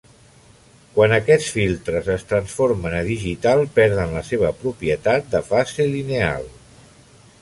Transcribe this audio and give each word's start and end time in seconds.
Quan 0.95 1.11
aquests 1.17 1.49
filtres 1.57 2.09
es 2.13 2.25
transformen 2.31 2.95
a 3.01 3.03
digital 3.09 3.61
perden 3.77 4.17
la 4.21 4.25
seva 4.31 4.51
propietat 4.63 5.29
de 5.37 5.43
fase 5.51 5.87
lineal. 5.99 6.51